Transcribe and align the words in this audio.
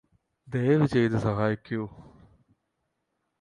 ദയവുചെയ്ത് 0.47 1.17
സഹായിക്കൂ 1.17 1.81